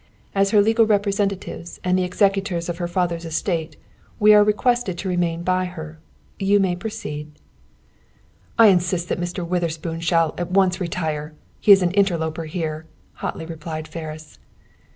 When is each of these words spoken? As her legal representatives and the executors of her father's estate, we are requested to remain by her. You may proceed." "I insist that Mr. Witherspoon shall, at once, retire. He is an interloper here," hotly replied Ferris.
As 0.33 0.49
her 0.49 0.63
legal 0.63 0.87
representatives 0.87 1.79
and 1.83 1.95
the 1.95 2.03
executors 2.03 2.69
of 2.69 2.79
her 2.79 2.87
father's 2.87 3.23
estate, 3.23 3.77
we 4.19 4.33
are 4.33 4.43
requested 4.43 4.97
to 4.97 5.07
remain 5.07 5.43
by 5.43 5.65
her. 5.65 5.99
You 6.39 6.59
may 6.59 6.75
proceed." 6.75 7.37
"I 8.57 8.69
insist 8.69 9.09
that 9.09 9.21
Mr. 9.21 9.45
Witherspoon 9.47 9.99
shall, 9.99 10.33
at 10.39 10.49
once, 10.49 10.81
retire. 10.81 11.35
He 11.59 11.71
is 11.71 11.83
an 11.83 11.91
interloper 11.91 12.45
here," 12.45 12.87
hotly 13.17 13.45
replied 13.45 13.87
Ferris. 13.87 14.39